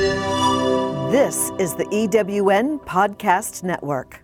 [0.00, 4.22] This is the EWN Podcast Network.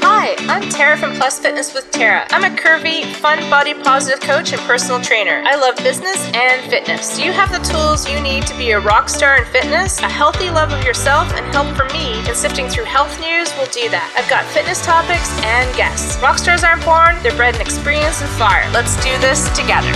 [0.00, 2.26] Hi, I'm Tara from Plus Fitness with Tara.
[2.30, 5.40] I'm a curvy, fun body positive coach and personal trainer.
[5.46, 7.16] I love business and fitness.
[7.16, 10.00] Do you have the tools you need to be a rock star in fitness?
[10.00, 13.66] A healthy love of yourself and help from me in sifting through health news will
[13.66, 14.12] do that.
[14.16, 16.20] I've got fitness topics and guests.
[16.20, 18.68] Rock stars aren't born, they're bred in experience and fire.
[18.72, 19.92] Let's do this together.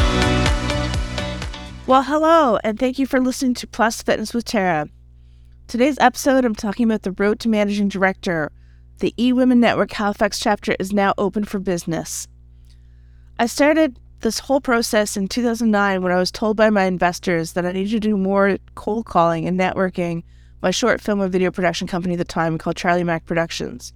[1.86, 4.88] Well, hello, and thank you for listening to Plus Fitness with Tara.
[5.68, 8.50] Today's episode, I'm talking about the road to managing director.
[8.98, 12.26] The eWomen Network Halifax chapter is now open for business.
[13.38, 17.64] I started this whole process in 2009 when I was told by my investors that
[17.64, 20.24] I needed to do more cold calling and networking.
[20.62, 23.92] My short film and video production company at the time called Charlie Mac Productions.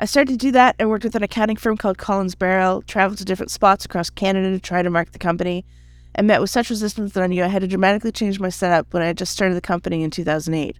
[0.00, 3.18] I started to do that and worked with an accounting firm called Collins Barrow, traveled
[3.18, 5.66] to different spots across Canada to try to market the company,
[6.14, 8.92] and met with such resistance that I knew I had to dramatically change my setup
[8.92, 10.78] when I had just started the company in 2008.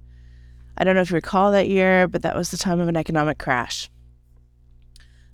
[0.77, 2.96] I don't know if you recall that year, but that was the time of an
[2.96, 3.91] economic crash.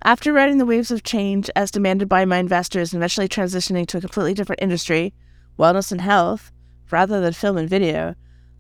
[0.02, 3.98] After riding the waves of change as demanded by my investors and eventually transitioning to
[3.98, 5.12] a completely different industry,
[5.58, 6.52] wellness and health,
[6.90, 8.14] rather than film and video,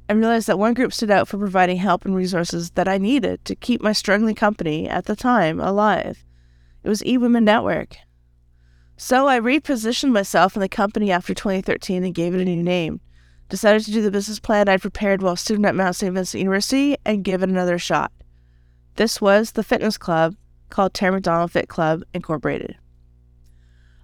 [0.08, 3.44] I realized that one group stood out for providing help and resources that I needed
[3.44, 6.24] to keep my struggling company at the time alive.
[6.82, 7.96] It was eWomen Network.
[9.02, 13.00] So I repositioned myself in the company after 2013 and gave it a new name.
[13.48, 16.12] Decided to do the business plan I'd prepared while student at Mount St.
[16.12, 18.12] Vincent University and give it another shot.
[18.96, 20.36] This was the fitness club
[20.68, 22.76] called Tara McDonald Fit Club Incorporated.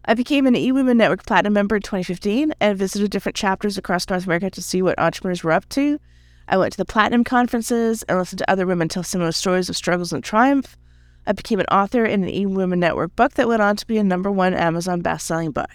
[0.06, 4.24] I became an eWomen Network Platinum member in 2015 and visited different chapters across North
[4.24, 6.00] America to see what entrepreneurs were up to.
[6.48, 9.76] I went to the Platinum conferences and listened to other women tell similar stories of
[9.76, 10.78] struggles and triumph.
[11.26, 14.04] I became an author in an eWomen Network book that went on to be a
[14.04, 15.70] number one Amazon best-selling book.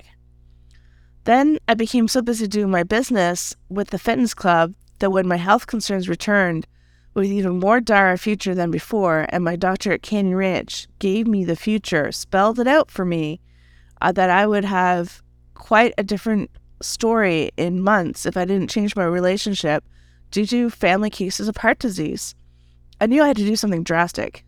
[1.25, 5.35] Then I became so busy doing my business with the fitness club that when my
[5.35, 6.66] health concerns returned
[7.13, 11.44] with even more dire future than before, and my doctor at Canyon Ranch gave me
[11.44, 13.41] the future, spelled it out for me,
[14.01, 15.22] uh, that I would have
[15.53, 16.50] quite a different
[16.81, 19.84] story in months if I didn't change my relationship
[20.31, 22.34] due to family cases of heart disease.
[23.00, 24.45] I knew I had to do something drastic.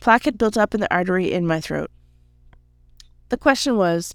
[0.00, 1.90] Plaque had built up in the artery in my throat.
[3.28, 4.14] The question was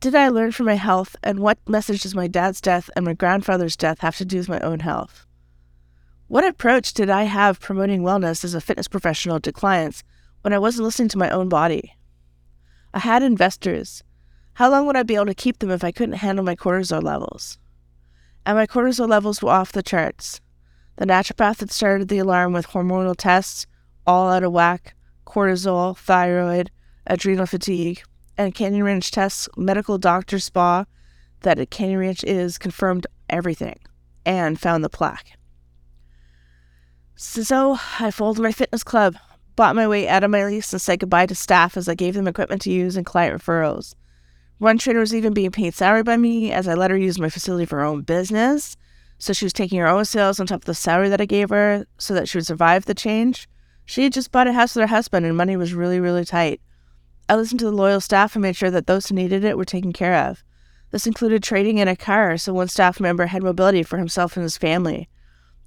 [0.00, 3.14] Did I learn from my health, and what message does my dad's death and my
[3.14, 5.24] grandfather's death have to do with my own health?
[6.26, 10.02] What approach did I have promoting wellness as a fitness professional to clients
[10.42, 11.94] when I wasn't listening to my own body?
[12.92, 14.02] I had investors.
[14.54, 17.02] How long would I be able to keep them if I couldn't handle my cortisol
[17.02, 17.58] levels?
[18.44, 20.40] And my cortisol levels were off the charts.
[20.96, 23.66] The naturopath had started the alarm with hormonal tests
[24.08, 24.94] all out of whack,
[25.26, 26.70] cortisol, thyroid,
[27.06, 28.02] adrenal fatigue,
[28.38, 30.86] and Canyon Ranch tests, medical doctor spa
[31.42, 33.78] that at Canyon Ranch is confirmed everything
[34.24, 35.32] and found the plaque.
[37.16, 39.16] So I folded my fitness club,
[39.56, 42.14] bought my way out of my lease, and said goodbye to staff as I gave
[42.14, 43.94] them equipment to use and client referrals.
[44.56, 47.28] One trainer was even being paid salary by me as I let her use my
[47.28, 48.74] facility for her own business.
[49.18, 51.50] So she was taking her own sales on top of the salary that I gave
[51.50, 53.48] her so that she would survive the change.
[53.88, 56.60] She had just bought a house with her husband and money was really, really tight.
[57.26, 59.64] I listened to the loyal staff and made sure that those who needed it were
[59.64, 60.44] taken care of.
[60.90, 64.42] This included trading in a car so one staff member had mobility for himself and
[64.42, 65.08] his family.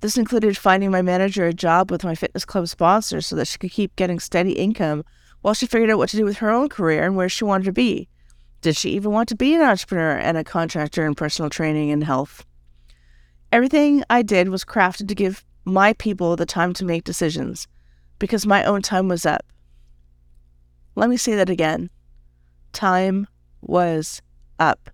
[0.02, 3.58] This included finding my manager a job with my fitness club sponsor so that she
[3.58, 5.04] could keep getting steady income
[5.42, 7.64] while she figured out what to do with her own career and where she wanted
[7.64, 8.08] to be.
[8.62, 12.04] Did she even want to be an entrepreneur and a contractor in personal training and
[12.04, 12.46] health?
[13.52, 17.68] Everything I did was crafted to give my people the time to make decisions
[18.22, 19.52] because my own time was up.
[20.94, 21.90] Let me say that again.
[22.72, 23.26] Time
[23.62, 24.22] was
[24.60, 24.92] up.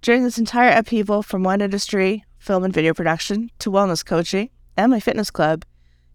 [0.00, 4.92] During this entire upheaval from one industry, film and video production, to wellness coaching and
[4.92, 5.64] my fitness club,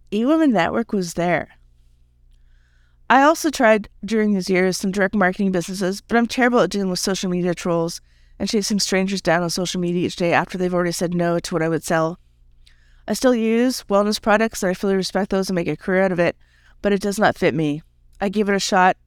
[0.09, 1.50] eWomen Network was there.
[3.09, 6.89] I also tried during these years some direct marketing businesses, but I'm terrible at dealing
[6.89, 7.99] with social media trolls
[8.39, 11.53] and chasing strangers down on social media each day after they've already said no to
[11.53, 12.19] what I would sell.
[13.07, 16.11] I still use wellness products and I fully respect those and make a career out
[16.11, 16.35] of it,
[16.81, 17.81] but it does not fit me.
[18.19, 18.97] I gave it a shot,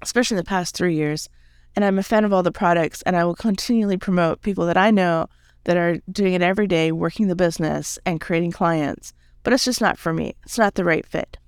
[0.00, 1.28] especially in the past three years,
[1.76, 4.76] and I'm a fan of all the products and I will continually promote people that
[4.76, 5.28] I know
[5.64, 9.80] that are doing it every day, working the business and creating clients, but it's just
[9.80, 10.34] not for me.
[10.42, 11.38] It's not the right fit.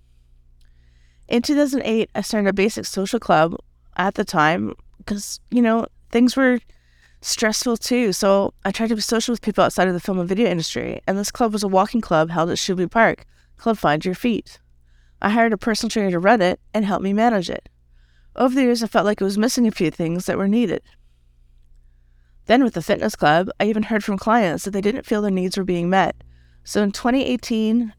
[1.26, 3.56] In 2008, I started a basic social club
[3.96, 6.60] at the time because, you know, things were
[7.24, 8.12] stressful too.
[8.12, 11.00] So I tried to be social with people outside of the film and video industry,
[11.06, 13.24] and this club was a walking club held at Shubie Park,
[13.56, 14.60] Club Find Your Feet.
[15.22, 17.68] I hired a personal trainer to run it and help me manage it.
[18.36, 20.82] Over the years, I felt like it was missing a few things that were needed.
[22.46, 25.30] Then, with the fitness club, I even heard from clients that they didn't feel their
[25.30, 26.16] needs were being met.
[26.62, 27.94] So, in 2018,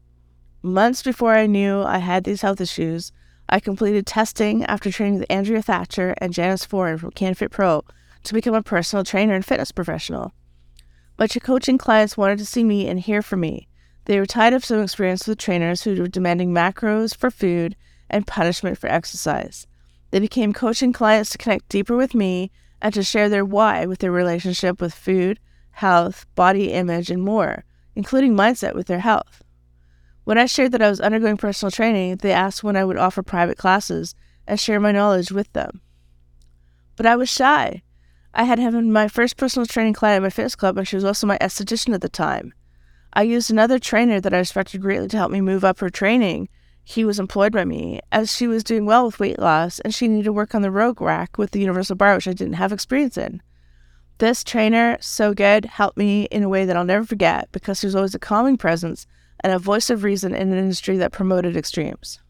[0.62, 3.10] months before I knew I had these health issues,
[3.48, 7.84] I completed testing after training with Andrea Thatcher and Janice Foran from CanFit Pro
[8.26, 10.32] to become a personal trainer and fitness professional.
[11.18, 13.68] My coaching clients wanted to see me and hear from me.
[14.04, 17.74] They were tired of some experience with trainers who were demanding macros for food
[18.10, 19.66] and punishment for exercise.
[20.10, 22.50] They became coaching clients to connect deeper with me
[22.80, 25.40] and to share their why with their relationship with food,
[25.70, 27.64] health, body image, and more,
[27.94, 29.42] including mindset with their health.
[30.24, 33.22] When I shared that I was undergoing personal training, they asked when I would offer
[33.22, 34.14] private classes
[34.46, 35.80] and share my knowledge with them.
[36.96, 37.82] But I was shy.
[38.36, 41.04] I had had my first personal training client at my fitness club, and she was
[41.04, 42.54] also my esthetician at the time.
[43.12, 46.48] I used another trainer that I respected greatly to help me move up her training,
[46.88, 50.06] he was employed by me as she was doing well with weight loss and she
[50.06, 52.72] needed to work on the rogue rack with the universal bar, which I didn't have
[52.72, 53.42] experience in.
[54.18, 57.88] This trainer, so good, helped me in a way that I'll never forget because she
[57.88, 59.04] was always a calming presence
[59.40, 62.20] and a voice of reason in an industry that promoted extremes.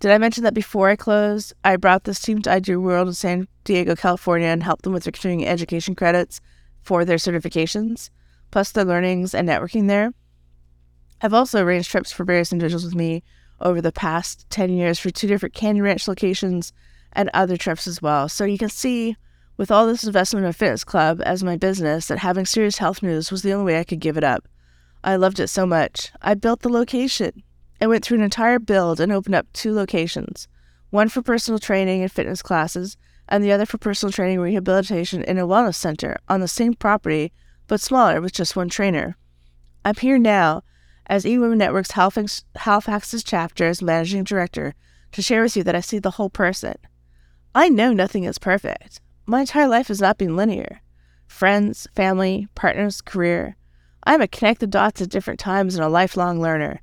[0.00, 3.14] Did I mention that before I closed, I brought this team to IDEA World in
[3.14, 6.40] San Diego, California, and helped them with continuing education credits
[6.82, 8.10] for their certifications,
[8.50, 10.12] plus their learnings and networking there?
[11.22, 13.22] I've also arranged trips for various individuals with me
[13.60, 16.72] over the past 10 years for two different Canyon Ranch locations
[17.12, 18.28] and other trips as well.
[18.28, 19.16] So you can see
[19.56, 23.02] with all this investment in a fitness club as my business that having serious health
[23.02, 24.46] news was the only way I could give it up.
[25.02, 26.10] I loved it so much.
[26.20, 27.42] I built the location.
[27.84, 30.48] I went through an entire build and opened up two locations
[30.88, 32.96] one for personal training and fitness classes,
[33.28, 37.30] and the other for personal training rehabilitation in a wellness center on the same property,
[37.66, 39.18] but smaller with just one trainer.
[39.84, 40.62] I'm here now
[41.08, 44.72] as eWomen Network's Halifax, Halifax's chapter as managing director
[45.12, 46.76] to share with you that I see the whole person.
[47.54, 49.02] I know nothing is perfect.
[49.26, 50.80] My entire life has not been linear.
[51.26, 53.56] Friends, family, partners, career.
[54.04, 56.80] I am a connect the dots at different times and a lifelong learner.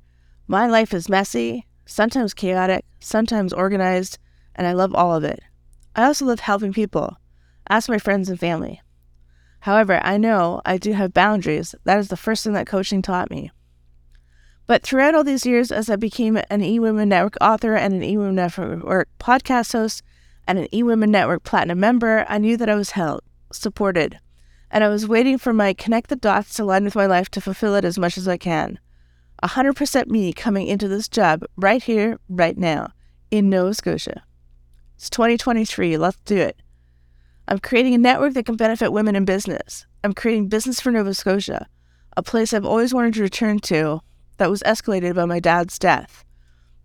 [0.52, 4.18] My life is messy, sometimes chaotic, sometimes organized,
[4.54, 5.40] and I love all of it.
[5.96, 7.16] I also love helping people.
[7.70, 8.82] Ask my friends and family.
[9.60, 11.74] However, I know I do have boundaries.
[11.84, 13.50] That is the first thing that coaching taught me.
[14.66, 18.34] But throughout all these years, as I became an eWomen Network author and an eWomen
[18.34, 20.02] Network podcast host
[20.46, 23.22] and an eWomen Network Platinum member, I knew that I was held,
[23.52, 24.18] supported,
[24.70, 27.40] and I was waiting for my connect the dots to line with my life to
[27.40, 28.78] fulfill it as much as I can.
[29.42, 32.92] 100% me coming into this job right here, right now,
[33.30, 34.22] in Nova Scotia.
[34.96, 35.96] It's 2023.
[35.96, 36.62] Let's do it.
[37.48, 39.84] I'm creating a network that can benefit women in business.
[40.04, 41.66] I'm creating business for Nova Scotia,
[42.16, 44.00] a place I've always wanted to return to
[44.36, 46.24] that was escalated by my dad's death.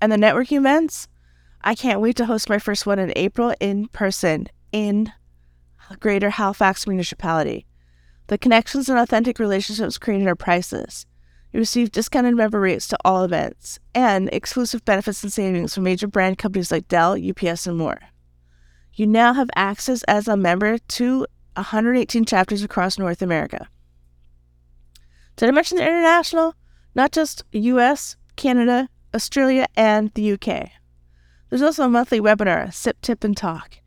[0.00, 1.08] And the networking events?
[1.62, 5.12] I can't wait to host my first one in April in person in
[5.98, 7.66] Greater Halifax Municipality.
[8.28, 11.06] The connections and authentic relationships created are priceless.
[11.52, 16.06] You receive discounted member rates to all events and exclusive benefits and savings from major
[16.06, 17.98] brand companies like Dell, UPS, and more.
[18.94, 23.68] You now have access as a member to 118 chapters across North America.
[25.40, 26.54] Did I mention the international?
[26.94, 30.68] Not just US, Canada, Australia, and the UK.
[31.48, 33.78] There's also a monthly webinar, Sip, Tip, and Talk,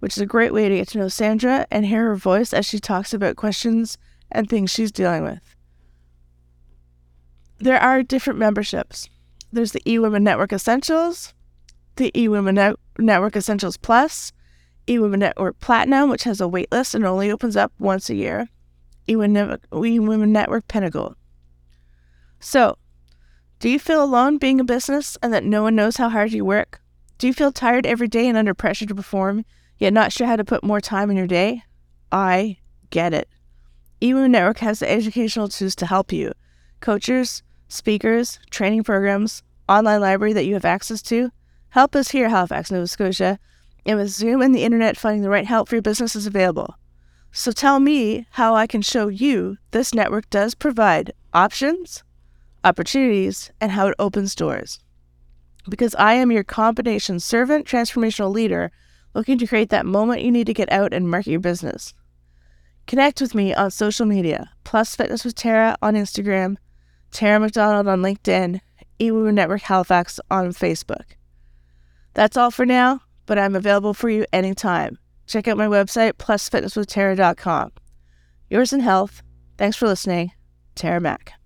[0.00, 2.66] which is a great way to get to know Sandra and hear her voice as
[2.66, 3.98] she talks about questions
[4.32, 5.54] and things she's dealing with.
[7.58, 9.08] There are different memberships.
[9.52, 11.34] There's the eWomen Network Essentials,
[11.94, 14.32] the eWomen Net- Network Essentials Plus,
[14.88, 18.48] eWomen Network Platinum, which has a waitlist and only opens up once a year,
[19.08, 21.16] eWomen Network Pinnacle.
[22.40, 22.78] So,
[23.58, 26.44] do you feel alone being a business and that no one knows how hard you
[26.44, 26.80] work?
[27.18, 29.44] Do you feel tired every day and under pressure to perform,
[29.78, 31.62] yet not sure how to put more time in your day?
[32.12, 32.58] I
[32.90, 33.28] get it.
[34.02, 36.32] eWomen Network has the educational tools to help you
[36.80, 41.30] coaches, speakers, training programs, online library that you have access to.
[41.70, 43.38] Help us here, Halifax, Nova Scotia,
[43.84, 46.74] and with Zoom and the internet, finding the right help for your business is available.
[47.32, 52.02] So tell me how I can show you this network does provide options,
[52.64, 54.78] opportunities, and how it opens doors.
[55.68, 58.70] Because I am your combination servant transformational leader
[59.14, 61.94] looking to create that moment you need to get out and market your business.
[62.86, 66.56] Connect with me on social media, Plus Fitness with Tara on Instagram,
[67.10, 68.60] Tara McDonald on LinkedIn,
[69.00, 71.04] eWomen Network Halifax on Facebook.
[72.14, 74.98] That's all for now, but I'm available for you anytime.
[75.26, 77.72] Check out my website, plusfitnesswithtara.com.
[78.48, 79.22] Yours in health.
[79.58, 80.32] Thanks for listening.
[80.74, 81.36] Tara Mack.